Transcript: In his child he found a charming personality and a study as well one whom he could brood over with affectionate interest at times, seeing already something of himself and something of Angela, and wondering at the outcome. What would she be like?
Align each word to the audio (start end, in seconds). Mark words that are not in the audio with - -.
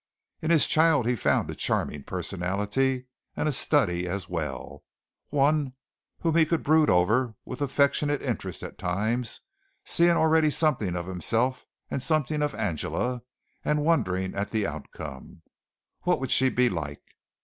In 0.41 0.49
his 0.49 0.65
child 0.65 1.05
he 1.05 1.15
found 1.15 1.47
a 1.51 1.53
charming 1.53 2.01
personality 2.03 3.05
and 3.35 3.47
a 3.47 3.51
study 3.51 4.07
as 4.07 4.27
well 4.27 4.83
one 5.29 5.73
whom 6.21 6.35
he 6.37 6.43
could 6.43 6.63
brood 6.63 6.89
over 6.89 7.35
with 7.45 7.61
affectionate 7.61 8.19
interest 8.23 8.63
at 8.63 8.79
times, 8.79 9.41
seeing 9.85 10.17
already 10.17 10.49
something 10.49 10.95
of 10.95 11.05
himself 11.05 11.67
and 11.91 12.01
something 12.01 12.41
of 12.41 12.55
Angela, 12.55 13.21
and 13.63 13.85
wondering 13.85 14.33
at 14.33 14.49
the 14.49 14.65
outcome. 14.65 15.43
What 16.01 16.19
would 16.19 16.31
she 16.31 16.49
be 16.49 16.67
like? 16.67 17.03